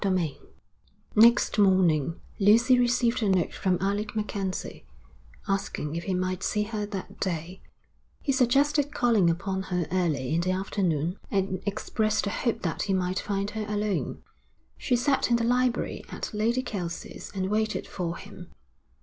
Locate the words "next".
1.15-1.59